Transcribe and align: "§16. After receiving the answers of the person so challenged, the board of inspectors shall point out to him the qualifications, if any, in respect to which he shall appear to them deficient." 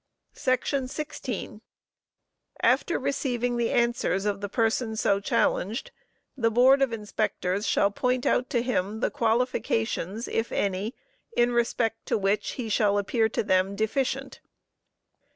"§16. 0.89 1.61
After 2.63 2.97
receiving 2.97 3.55
the 3.57 3.69
answers 3.69 4.25
of 4.25 4.41
the 4.41 4.49
person 4.49 4.95
so 4.95 5.19
challenged, 5.19 5.91
the 6.35 6.49
board 6.49 6.81
of 6.81 6.91
inspectors 6.91 7.67
shall 7.67 7.91
point 7.91 8.25
out 8.25 8.49
to 8.49 8.63
him 8.63 9.01
the 9.01 9.11
qualifications, 9.11 10.27
if 10.27 10.51
any, 10.51 10.95
in 11.37 11.51
respect 11.51 12.03
to 12.07 12.17
which 12.17 12.53
he 12.53 12.67
shall 12.67 12.97
appear 12.97 13.29
to 13.29 13.43
them 13.43 13.75
deficient." 13.75 14.41